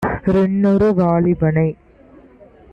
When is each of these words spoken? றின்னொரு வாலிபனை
றின்னொரு 0.27 0.87
வாலிபனை 0.93 1.67